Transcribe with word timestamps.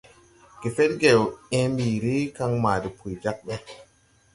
Gefedgew 0.61 1.21
ęę 1.57 1.63
mbiiri, 1.73 2.17
kan 2.37 2.51
maa 2.63 2.79
depuy 2.83 3.13
jāg 3.23 3.37
ɓe. 3.45 3.55